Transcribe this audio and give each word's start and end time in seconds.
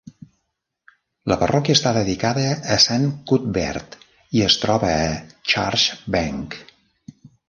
La 1.31 1.35
parròquia 1.41 1.73
està 1.79 1.91
dedicada 1.97 2.45
a 2.75 2.77
Sant 2.85 3.05
Cuthbert 3.31 3.97
i 4.39 4.43
es 4.47 4.55
troba 4.63 4.89
a 5.03 5.15
Church 5.53 5.85
Bank. 6.17 6.57